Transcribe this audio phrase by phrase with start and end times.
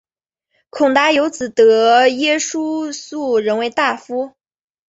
[0.71, 4.33] 孔达有子得闾叔榖仍为大夫。